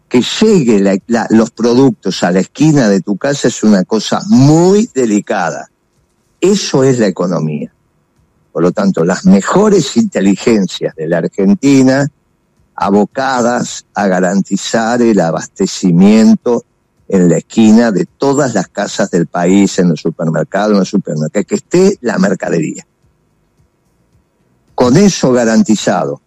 Que 0.10 0.22
llegue 0.22 1.02
los 1.30 1.52
productos 1.52 2.24
a 2.24 2.32
la 2.32 2.40
esquina 2.40 2.90
de 2.90 3.02
tu 3.02 3.18
casa 3.18 3.48
es 3.48 3.64
una 3.64 3.84
cosa 3.84 4.22
muy 4.28 4.90
delicada. 4.94 5.70
Eso 6.42 6.84
es 6.84 7.00
la 7.00 7.08
economía. 7.08 7.72
Por 8.58 8.64
lo 8.64 8.72
tanto, 8.72 9.06
las 9.06 9.24
mejores 9.24 9.98
inteligencias 9.98 10.96
de 10.96 11.08
la 11.08 11.20
Argentina 11.20 12.08
abocadas 12.74 13.86
a 13.94 14.08
garantizar 14.08 15.00
el 15.00 15.20
abastecimiento 15.20 16.64
en 17.08 17.30
la 17.30 17.38
esquina 17.38 17.92
de 17.92 18.08
todas 18.18 18.56
las 18.56 18.68
casas 18.70 19.12
del 19.12 19.28
país, 19.28 19.78
en 19.78 19.90
los 19.90 20.02
supermercados, 20.02 20.72
en 20.72 20.80
los 20.80 20.90
supermercados, 20.90 21.46
que 21.46 21.54
esté 21.54 22.00
la 22.02 22.18
mercadería. 22.18 22.84
Con 24.74 24.98
eso 24.98 25.32
garantizado, 25.32 26.20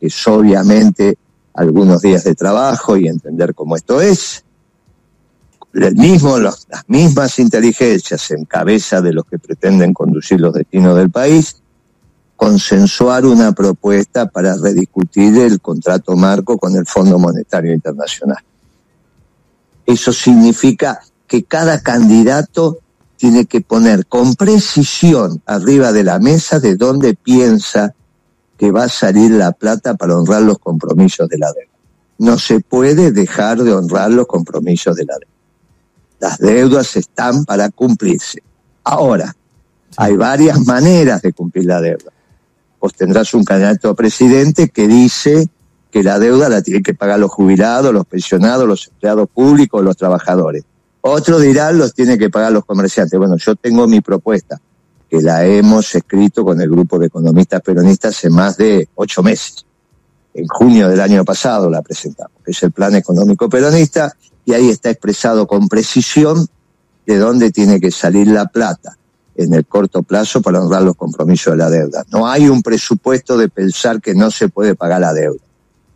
que 0.00 0.06
es 0.06 0.26
obviamente 0.28 1.18
algunos 1.52 2.00
días 2.00 2.24
de 2.24 2.34
trabajo 2.34 2.96
y 2.96 3.06
entender 3.06 3.54
cómo 3.54 3.76
esto 3.76 4.00
es, 4.00 4.46
las 5.72 6.84
mismas 6.88 7.38
inteligencias 7.38 8.30
en 8.30 8.44
cabeza 8.44 9.00
de 9.00 9.12
los 9.12 9.24
que 9.24 9.38
pretenden 9.38 9.92
conducir 9.92 10.40
los 10.40 10.52
destinos 10.52 10.96
del 10.96 11.10
país, 11.10 11.56
consensuar 12.36 13.26
una 13.26 13.52
propuesta 13.52 14.26
para 14.26 14.56
rediscutir 14.56 15.36
el 15.38 15.60
contrato 15.60 16.16
marco 16.16 16.58
con 16.58 16.74
el 16.74 16.86
Fondo 16.86 17.18
Monetario 17.18 17.72
Internacional. 17.72 18.42
Eso 19.86 20.12
significa 20.12 21.00
que 21.26 21.44
cada 21.44 21.80
candidato 21.82 22.78
tiene 23.16 23.44
que 23.44 23.60
poner 23.60 24.06
con 24.06 24.34
precisión 24.34 25.42
arriba 25.44 25.92
de 25.92 26.04
la 26.04 26.18
mesa 26.18 26.58
de 26.58 26.76
dónde 26.76 27.14
piensa 27.14 27.94
que 28.56 28.72
va 28.72 28.84
a 28.84 28.88
salir 28.88 29.30
la 29.30 29.52
plata 29.52 29.94
para 29.94 30.16
honrar 30.16 30.42
los 30.42 30.58
compromisos 30.58 31.28
de 31.28 31.38
la 31.38 31.52
deuda. 31.52 31.70
No 32.18 32.38
se 32.38 32.60
puede 32.60 33.12
dejar 33.12 33.62
de 33.62 33.72
honrar 33.72 34.10
los 34.10 34.26
compromisos 34.26 34.96
de 34.96 35.04
la 35.04 35.14
deuda. 35.18 35.39
Las 36.20 36.38
deudas 36.38 36.96
están 36.96 37.44
para 37.44 37.70
cumplirse. 37.70 38.42
Ahora, 38.84 39.34
hay 39.96 40.16
varias 40.16 40.60
maneras 40.60 41.22
de 41.22 41.32
cumplir 41.32 41.64
la 41.64 41.80
deuda. 41.80 42.12
Vos 42.78 42.94
tendrás 42.94 43.34
un 43.34 43.44
candidato 43.44 43.90
a 43.90 43.94
presidente 43.94 44.68
que 44.68 44.86
dice 44.86 45.48
que 45.90 46.02
la 46.02 46.18
deuda 46.18 46.48
la 46.48 46.62
tienen 46.62 46.82
que 46.82 46.94
pagar 46.94 47.18
los 47.18 47.30
jubilados, 47.30 47.92
los 47.92 48.06
pensionados, 48.06 48.66
los 48.66 48.88
empleados 48.88 49.28
públicos, 49.28 49.82
los 49.82 49.96
trabajadores. 49.96 50.64
Otro 51.00 51.40
dirá 51.40 51.72
los 51.72 51.94
tiene 51.94 52.18
que 52.18 52.30
pagar 52.30 52.52
los 52.52 52.64
comerciantes. 52.64 53.18
Bueno, 53.18 53.36
yo 53.36 53.56
tengo 53.56 53.86
mi 53.88 54.00
propuesta, 54.00 54.60
que 55.08 55.20
la 55.20 55.44
hemos 55.44 55.94
escrito 55.94 56.44
con 56.44 56.60
el 56.60 56.70
grupo 56.70 56.98
de 56.98 57.06
economistas 57.06 57.60
peronistas 57.62 58.16
hace 58.16 58.30
más 58.30 58.56
de 58.56 58.88
ocho 58.94 59.22
meses. 59.22 59.66
En 60.32 60.46
junio 60.46 60.88
del 60.88 61.00
año 61.00 61.24
pasado 61.24 61.68
la 61.68 61.82
presentamos, 61.82 62.38
que 62.44 62.52
es 62.52 62.62
el 62.62 62.70
plan 62.70 62.94
económico 62.94 63.48
peronista, 63.48 64.14
y 64.44 64.52
ahí 64.52 64.68
está 64.68 64.90
expresado 64.90 65.46
con 65.46 65.68
precisión 65.68 66.46
de 67.06 67.18
dónde 67.18 67.50
tiene 67.50 67.80
que 67.80 67.90
salir 67.90 68.28
la 68.28 68.46
plata 68.46 68.96
en 69.36 69.54
el 69.54 69.64
corto 69.66 70.02
plazo 70.02 70.42
para 70.42 70.60
honrar 70.60 70.82
los 70.82 70.96
compromisos 70.96 71.52
de 71.52 71.56
la 71.56 71.70
deuda. 71.70 72.04
No 72.10 72.26
hay 72.26 72.48
un 72.48 72.62
presupuesto 72.62 73.38
de 73.38 73.48
pensar 73.48 74.00
que 74.00 74.14
no 74.14 74.30
se 74.30 74.48
puede 74.48 74.74
pagar 74.74 75.00
la 75.00 75.14
deuda. 75.14 75.40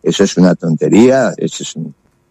Eso 0.03 0.25
es 0.25 0.37
una 0.37 0.55
tontería, 0.55 1.35
eso 1.37 1.63
es 1.63 1.75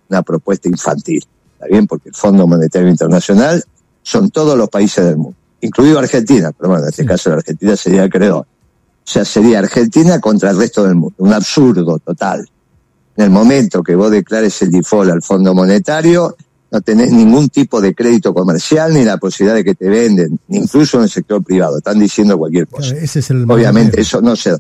una 0.09 0.21
propuesta 0.21 0.69
infantil. 0.69 1.23
¿Está 1.53 1.67
bien? 1.67 1.87
Porque 1.87 2.09
el 2.09 2.15
Fondo 2.15 2.47
Monetario 2.47 2.89
Internacional 2.89 3.63
son 4.01 4.29
todos 4.31 4.57
los 4.57 4.69
países 4.69 5.05
del 5.05 5.17
mundo, 5.17 5.37
incluido 5.61 5.99
Argentina, 5.99 6.51
pero 6.51 6.69
bueno, 6.69 6.83
en 6.83 6.89
este 6.89 7.05
caso 7.05 7.29
la 7.29 7.37
Argentina 7.37 7.75
sería 7.75 8.03
el 8.03 8.09
creador. 8.09 8.45
O 9.05 9.09
sea, 9.09 9.25
sería 9.25 9.59
Argentina 9.59 10.19
contra 10.19 10.51
el 10.51 10.57
resto 10.57 10.83
del 10.83 10.95
mundo. 10.95 11.15
Un 11.17 11.33
absurdo 11.33 11.99
total. 11.99 12.47
En 13.15 13.25
el 13.25 13.29
momento 13.29 13.83
que 13.83 13.95
vos 13.95 14.09
declares 14.11 14.61
el 14.61 14.71
default 14.71 15.11
al 15.11 15.21
Fondo 15.21 15.53
Monetario, 15.53 16.35
no 16.71 16.81
tenés 16.81 17.11
ningún 17.11 17.49
tipo 17.49 17.79
de 17.79 17.93
crédito 17.93 18.33
comercial 18.33 18.93
ni 18.93 19.03
la 19.03 19.17
posibilidad 19.17 19.55
de 19.55 19.63
que 19.63 19.75
te 19.75 19.87
venden, 19.87 20.39
ni 20.47 20.57
incluso 20.57 20.97
en 20.97 21.03
el 21.03 21.09
sector 21.09 21.43
privado. 21.43 21.77
Están 21.77 21.99
diciendo 21.99 22.35
cualquier 22.35 22.67
cosa. 22.67 22.95
Obviamente 23.47 24.01
eso 24.01 24.21
no 24.21 24.35
se 24.35 24.51
da. 24.51 24.59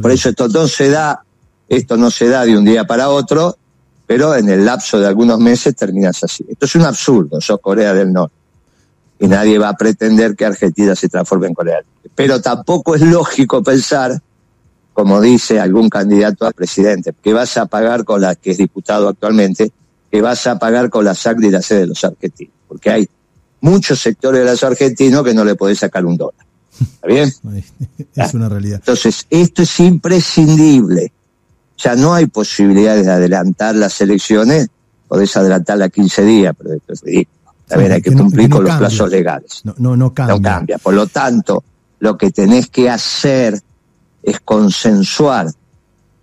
por 0.00 0.12
eso 0.12 0.28
esto 0.28 0.46
no 0.48 0.68
se 0.68 0.90
da, 0.90 1.24
esto 1.68 1.96
no 1.96 2.12
se 2.12 2.28
da 2.28 2.44
de 2.44 2.56
un 2.56 2.64
día 2.64 2.86
para 2.86 3.08
otro, 3.08 3.56
pero 4.06 4.36
en 4.36 4.48
el 4.48 4.64
lapso 4.64 5.00
de 5.00 5.08
algunos 5.08 5.40
meses 5.40 5.74
terminas 5.74 6.22
así. 6.22 6.46
Esto 6.48 6.66
es 6.66 6.74
un 6.76 6.82
absurdo, 6.82 7.40
sos 7.40 7.58
Corea 7.60 7.92
del 7.92 8.12
Norte. 8.12 8.34
Y 9.18 9.26
nadie 9.26 9.58
va 9.58 9.70
a 9.70 9.76
pretender 9.76 10.36
que 10.36 10.46
Argentina 10.46 10.94
se 10.94 11.08
transforme 11.08 11.48
en 11.48 11.54
Corea 11.54 11.78
del 11.78 11.84
Norte. 11.84 12.10
Pero 12.14 12.40
tampoco 12.40 12.94
es 12.94 13.02
lógico 13.02 13.60
pensar, 13.60 14.22
como 14.98 15.20
dice 15.20 15.60
algún 15.60 15.88
candidato 15.88 16.44
a 16.44 16.50
presidente, 16.50 17.14
que 17.22 17.32
vas 17.32 17.56
a 17.56 17.66
pagar 17.66 18.04
con 18.04 18.20
la 18.20 18.34
que 18.34 18.50
es 18.50 18.58
diputado 18.58 19.06
actualmente, 19.06 19.70
que 20.10 20.20
vas 20.20 20.44
a 20.48 20.58
pagar 20.58 20.90
con 20.90 21.04
la 21.04 21.14
sangre 21.14 21.46
y 21.46 21.50
la 21.52 21.62
sed 21.62 21.78
de 21.78 21.86
los 21.86 22.02
argentinos. 22.02 22.52
Porque 22.66 22.90
hay 22.90 23.08
muchos 23.60 24.00
sectores 24.00 24.40
de 24.40 24.50
los 24.50 24.64
argentinos 24.64 25.22
que 25.22 25.34
no 25.34 25.44
le 25.44 25.54
podés 25.54 25.78
sacar 25.78 26.04
un 26.04 26.16
dólar. 26.16 26.44
¿Está 26.80 27.06
bien? 27.06 27.32
Es 28.16 28.34
una 28.34 28.48
realidad. 28.48 28.80
Entonces, 28.80 29.24
esto 29.30 29.62
es 29.62 29.78
imprescindible. 29.78 31.12
Ya 31.76 31.94
no 31.94 32.12
hay 32.12 32.26
posibilidades 32.26 33.06
de 33.06 33.12
adelantar 33.12 33.76
las 33.76 34.00
elecciones, 34.00 34.66
podés 35.06 35.36
adelantarla 35.36 35.84
a 35.84 35.90
15 35.90 36.24
días, 36.24 36.54
pero 36.58 36.74
esto 36.74 36.92
es 36.94 37.02
ridículo. 37.02 37.52
También 37.68 37.92
hay 37.92 38.02
que, 38.02 38.12
cumplir 38.12 38.50
con 38.50 38.64
los 38.64 38.74
plazos 38.74 39.08
legales. 39.08 39.60
No, 39.62 39.76
no, 39.78 39.96
no 39.96 40.12
cambia. 40.12 40.34
No 40.34 40.42
cambia. 40.42 40.78
Por 40.78 40.94
lo 40.94 41.06
tanto, 41.06 41.62
lo 42.00 42.18
que 42.18 42.32
tenés 42.32 42.66
que 42.68 42.90
hacer 42.90 43.62
es 44.28 44.40
consensuar 44.40 45.50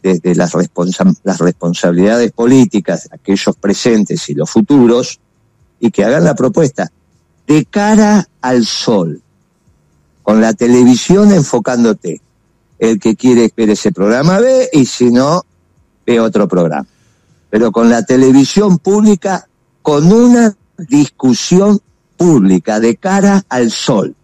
desde 0.03 0.35
las, 0.35 0.53
responsabilidades 0.53 2.31
políticas, 2.31 3.09
aquellos 3.12 3.55
presentes 3.55 4.29
y 4.29 4.35
los 4.35 4.50
futuros, 4.50 5.19
y 5.79 5.89
que 5.89 6.05
hagan 6.05 6.24
la 6.24 6.35
propuesta 6.35 6.91
de 7.47 7.65
cara 7.65 8.27
al 8.41 8.65
sol, 8.65 9.21
con 10.21 10.41
la 10.41 10.53
televisión 10.53 11.31
enfocándote. 11.31 12.21
El 12.77 13.00
que 13.00 13.15
quiere 13.15 13.51
ver 13.55 13.69
ese 13.71 13.91
programa 13.91 14.39
ve 14.39 14.69
y 14.71 14.85
si 14.85 15.09
no, 15.09 15.43
ve 16.05 16.19
otro 16.19 16.47
programa. 16.47 16.88
Pero 17.50 17.71
con 17.71 17.89
la 17.89 18.03
televisión 18.03 18.77
pública, 18.77 19.47
con 19.81 20.12
una 20.12 20.55
discusión 20.77 21.79
pública 22.17 22.79
de 22.79 22.97
cara 22.97 23.43
al 23.50 23.71
sol, 23.71 24.15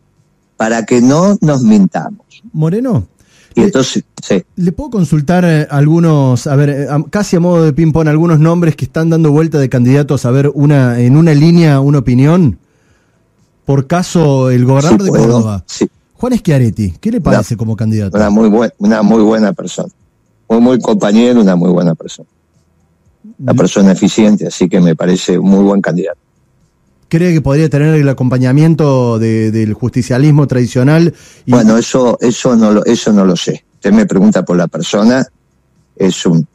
para 0.58 0.86
que 0.86 1.02
no 1.02 1.38
nos 1.42 1.64
mintamos. 1.64 2.44
Moreno. 2.54 3.08
Y 3.56 3.62
entonces, 3.62 4.04
sí. 4.24 4.44
¿Le 4.56 4.72
puedo 4.72 4.90
consultar 4.92 5.44
eh, 5.46 5.68
algunos, 5.70 6.48
a 6.48 6.56
ver, 6.56 6.70
eh, 6.70 6.88
casi 7.10 7.36
a 7.36 7.40
modo 7.40 7.64
de 7.64 7.74
ping-pong, 7.74 8.08
algunos 8.08 8.40
nombres 8.40 8.76
que 8.76 8.86
están 8.86 9.10
dando 9.10 9.32
vuelta 9.32 9.60
de 9.60 9.68
candidatos 9.68 10.26
a 10.26 10.32
ver 10.32 10.50
una, 10.54 11.00
en 11.00 11.18
una 11.18 11.34
línea, 11.34 11.80
una 11.82 12.00
opinión? 12.00 12.58
Por 13.66 13.88
caso, 13.88 14.50
el 14.50 14.66
gobernador 14.66 15.04
de 15.04 15.10
Córdoba, 15.10 15.66
Juan 16.14 16.38
Schiaretti, 16.38 16.94
¿qué 17.00 17.12
le 17.12 17.22
parece 17.22 17.58
como 17.58 17.76
candidato? 17.76 18.18
Una 18.18 18.30
muy, 18.30 18.70
una 18.78 19.02
muy 19.02 19.22
buena 19.24 19.54
persona. 19.54 19.90
Muy, 20.48 20.60
muy 20.62 20.80
compañero, 20.80 21.42
una 21.42 21.56
muy 21.56 21.72
buena 21.72 21.96
persona. 21.96 22.28
Una 23.40 23.54
persona 23.54 23.92
eficiente, 23.92 24.48
así 24.48 24.70
que 24.70 24.80
me 24.80 24.96
parece 24.96 25.38
un 25.38 25.50
muy 25.50 25.64
buen 25.64 25.82
candidato. 25.82 26.20
¿Cree 27.12 27.34
que 27.34 27.42
podría 27.42 27.68
tener 27.68 27.94
el 27.96 28.08
acompañamiento 28.08 29.20
del 29.20 29.74
justicialismo 29.74 30.48
tradicional? 30.48 31.14
Bueno, 31.46 31.78
eso, 31.78 32.18
eso, 32.22 32.56
no 32.56 32.72
lo, 32.72 32.86
eso 32.86 33.12
no 33.12 33.26
lo 33.26 33.36
sé. 33.36 33.66
Usted 33.74 33.92
me 33.92 34.06
pregunta 34.06 34.46
por 34.46 34.56
la 34.56 34.70
persona, 34.70 35.28
es 35.98 36.26
un, 36.26 36.48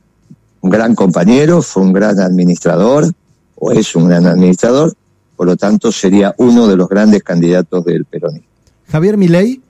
un 0.62 0.70
gran 0.70 0.94
compañero, 0.94 1.60
fue 1.60 1.82
un 1.82 1.92
gran 1.92 2.18
administrador, 2.20 3.12
o 3.56 3.70
es 3.70 3.94
un 3.94 4.08
gran 4.08 4.24
administrador, 4.24 4.94
por 5.36 5.46
lo 5.46 5.58
tanto 5.58 5.92
sería 5.92 6.34
uno 6.38 6.66
de 6.66 6.76
los 6.78 6.88
grandes 6.88 7.22
candidatos 7.22 7.84
del 7.84 8.06
peronismo. 8.06 8.48
Javier 8.88 9.18
Milei 9.18 9.60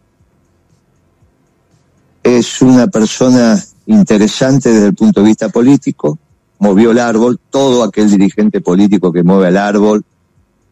es 2.23 2.63
una 2.63 2.87
persona 2.87 3.61
interesante 3.87 4.73
desde 4.73 4.87
el 4.87 4.95
punto 4.95 5.21
de 5.21 5.27
vista 5.27 5.49
político, 5.49 6.17
movió 6.61 6.93
el 6.93 7.01
árbol, 7.01 7.41
todo 7.51 7.83
aquel 7.83 8.09
dirigente 8.09 8.61
político 8.61 9.13
que 9.13 9.25
mueve 9.25 9.49
el 9.49 9.57
árbol, 9.57 10.05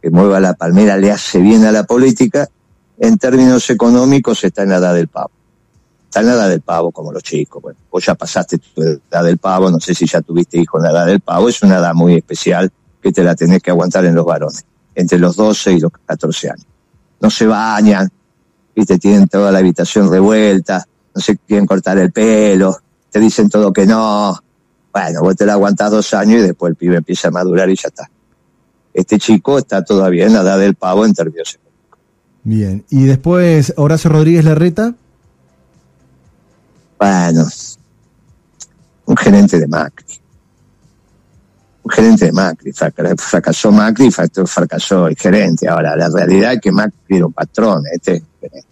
que 0.04 0.10
mueva 0.10 0.38
la 0.38 0.52
palmera, 0.52 0.98
le 0.98 1.10
hace 1.10 1.38
bien 1.38 1.64
a 1.64 1.72
la 1.72 1.84
política, 1.84 2.46
en 2.98 3.16
términos 3.16 3.70
económicos 3.70 4.44
está 4.44 4.62
en 4.62 4.68
la 4.68 4.76
edad 4.76 4.94
del 4.94 5.08
pavo. 5.08 5.30
Está 6.04 6.20
en 6.20 6.26
la 6.26 6.34
edad 6.34 6.48
del 6.50 6.60
pavo, 6.60 6.92
como 6.92 7.10
los 7.10 7.22
chicos. 7.22 7.62
Bueno, 7.62 7.78
vos 7.90 8.04
ya 8.04 8.14
pasaste 8.14 8.58
tu 8.58 8.82
edad 8.82 9.24
del 9.24 9.38
pavo, 9.38 9.70
no 9.70 9.80
sé 9.80 9.94
si 9.94 10.04
ya 10.04 10.20
tuviste 10.20 10.58
hijo 10.58 10.76
en 10.76 10.82
la 10.82 10.90
edad 10.90 11.06
del 11.06 11.20
pavo, 11.20 11.48
es 11.48 11.62
una 11.62 11.78
edad 11.78 11.94
muy 11.94 12.16
especial 12.16 12.70
que 13.00 13.12
te 13.12 13.24
la 13.24 13.34
tenés 13.34 13.62
que 13.62 13.70
aguantar 13.70 14.04
en 14.04 14.14
los 14.14 14.26
varones 14.26 14.66
entre 14.94 15.18
los 15.18 15.36
12 15.36 15.72
y 15.72 15.80
los 15.80 15.90
14 16.04 16.50
años. 16.50 16.66
No 17.22 17.30
se 17.30 17.46
bañan, 17.46 18.12
te 18.74 18.98
tienen 18.98 19.26
toda 19.26 19.50
la 19.50 19.60
habitación 19.60 20.10
revuelta, 20.10 20.86
no 21.14 21.22
se 21.22 21.38
quieren 21.38 21.64
cortar 21.64 21.96
el 21.96 22.12
pelo, 22.12 22.76
te 23.10 23.20
dicen 23.20 23.48
todo 23.48 23.72
que 23.72 23.86
no. 23.86 24.38
Bueno, 24.92 25.22
vos 25.22 25.34
te 25.34 25.46
la 25.46 25.54
aguantás 25.54 25.90
dos 25.90 26.12
años 26.12 26.40
y 26.40 26.42
después 26.42 26.72
el 26.72 26.76
pibe 26.76 26.96
empieza 26.98 27.28
a 27.28 27.30
madurar 27.30 27.70
y 27.70 27.76
ya 27.76 27.88
está. 27.88 28.10
Este 28.94 29.18
chico 29.18 29.58
está 29.58 29.84
todavía 29.84 30.26
en 30.26 30.32
la 30.32 30.40
edad 30.40 30.58
del 30.58 30.74
pavo 30.74 31.04
en 31.04 31.12
términos 31.12 31.58
Bien, 32.44 32.84
y 32.90 33.04
después 33.04 33.72
Horacio 33.76 34.10
Rodríguez 34.10 34.44
Larreta. 34.44 34.94
Bueno, 36.98 37.46
un 39.06 39.16
gerente 39.16 39.58
de 39.58 39.66
Macri 39.66 40.24
un 41.84 41.90
gerente 41.90 42.24
de 42.26 42.32
Macri, 42.32 42.72
fracasó 42.72 43.70
Macri, 43.70 44.10
fracasó 44.10 45.06
el 45.06 45.16
gerente. 45.16 45.68
Ahora, 45.68 45.94
la 45.94 46.08
realidad 46.08 46.54
es 46.54 46.60
que 46.60 46.72
Macri 46.72 47.16
era 47.16 47.26
un 47.26 47.32
patrón, 47.32 47.84
este 47.92 48.22
gerente. 48.40 48.68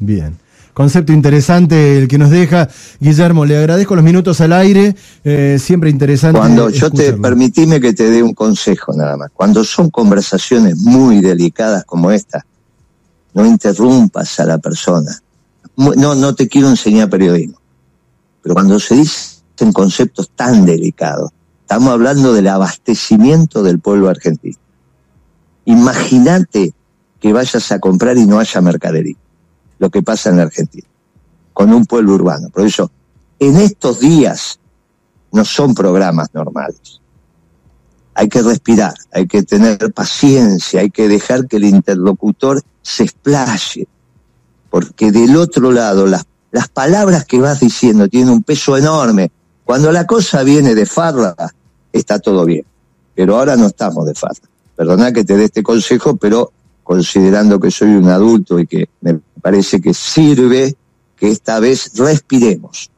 Bien. 0.00 0.36
Concepto 0.74 1.12
interesante 1.12 1.96
el 1.96 2.08
que 2.08 2.18
nos 2.18 2.30
deja. 2.30 2.68
Guillermo, 3.00 3.46
le 3.46 3.56
agradezco 3.56 3.94
los 3.94 4.04
minutos 4.04 4.40
al 4.40 4.52
aire, 4.52 4.94
eh, 5.24 5.56
siempre 5.58 5.88
interesante. 5.88 6.38
Cuando 6.38 6.68
yo 6.68 6.90
te 6.90 7.14
permitíme 7.14 7.80
que 7.80 7.92
te 7.92 8.10
dé 8.10 8.22
un 8.22 8.34
consejo 8.34 8.92
nada 8.94 9.16
más. 9.16 9.30
Cuando 9.32 9.64
son 9.64 9.88
conversaciones 9.88 10.76
muy 10.78 11.20
delicadas 11.20 11.84
como 11.84 12.10
esta, 12.10 12.44
no 13.32 13.46
interrumpas 13.46 14.38
a 14.40 14.44
la 14.44 14.58
persona. 14.58 15.18
No, 15.76 16.14
no 16.14 16.34
te 16.34 16.48
quiero 16.48 16.68
enseñar 16.68 17.08
periodismo. 17.08 17.58
Pero 18.42 18.54
cuando 18.54 18.78
se 18.78 18.96
dicen 18.96 19.72
conceptos 19.72 20.30
tan 20.36 20.66
delicados, 20.66 21.30
Estamos 21.64 21.94
hablando 21.94 22.34
del 22.34 22.48
abastecimiento 22.48 23.62
del 23.62 23.80
pueblo 23.80 24.10
argentino. 24.10 24.58
Imagínate 25.64 26.74
que 27.18 27.32
vayas 27.32 27.72
a 27.72 27.78
comprar 27.78 28.18
y 28.18 28.26
no 28.26 28.38
haya 28.38 28.60
mercadería. 28.60 29.16
Lo 29.78 29.90
que 29.90 30.02
pasa 30.02 30.30
en 30.30 30.40
Argentina. 30.40 30.86
Con 31.52 31.72
un 31.72 31.84
pueblo 31.84 32.14
urbano. 32.14 32.48
Por 32.50 32.66
eso, 32.66 32.90
en 33.38 33.56
estos 33.56 34.00
días 34.00 34.58
no 35.32 35.44
son 35.44 35.74
programas 35.74 36.28
normales. 36.32 37.00
Hay 38.14 38.28
que 38.28 38.42
respirar, 38.42 38.94
hay 39.12 39.26
que 39.26 39.42
tener 39.42 39.92
paciencia, 39.92 40.80
hay 40.80 40.90
que 40.90 41.08
dejar 41.08 41.48
que 41.48 41.56
el 41.56 41.64
interlocutor 41.64 42.62
se 42.82 43.02
explaye. 43.02 43.88
Porque 44.70 45.10
del 45.10 45.36
otro 45.36 45.72
lado, 45.72 46.06
las, 46.06 46.24
las 46.52 46.68
palabras 46.68 47.24
que 47.24 47.40
vas 47.40 47.60
diciendo 47.60 48.08
tienen 48.08 48.30
un 48.30 48.42
peso 48.44 48.76
enorme 48.76 49.32
cuando 49.64 49.90
la 49.90 50.06
cosa 50.06 50.42
viene 50.42 50.74
de 50.74 50.86
farra, 50.86 51.34
está 51.92 52.18
todo 52.18 52.44
bien. 52.44 52.64
Pero 53.14 53.38
ahora 53.38 53.56
no 53.56 53.66
estamos 53.66 54.06
de 54.06 54.14
farra. 54.14 54.34
Perdona 54.76 55.12
que 55.12 55.24
te 55.24 55.36
dé 55.36 55.44
este 55.44 55.62
consejo, 55.62 56.16
pero 56.16 56.52
considerando 56.82 57.58
que 57.58 57.70
soy 57.70 57.94
un 57.94 58.08
adulto 58.08 58.58
y 58.58 58.66
que 58.66 58.90
me 59.00 59.18
parece 59.44 59.78
que 59.78 59.92
sirve 59.92 60.74
que 61.18 61.28
esta 61.28 61.60
vez 61.60 61.92
respiremos. 61.96 62.90